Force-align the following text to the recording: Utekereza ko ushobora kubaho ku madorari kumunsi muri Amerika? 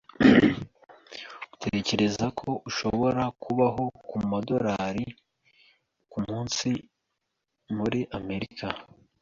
Utekereza 1.53 2.25
ko 2.39 2.49
ushobora 2.69 3.23
kubaho 3.43 3.83
ku 4.07 4.17
madorari 4.29 5.05
kumunsi 6.11 6.69
muri 7.75 7.99
Amerika? 8.17 8.67